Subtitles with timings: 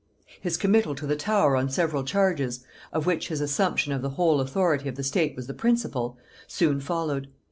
[0.39, 4.41] His committal to the Tower on several charges, of which his assumption of the whole
[4.41, 7.27] authority of the state was the principal, soon followed.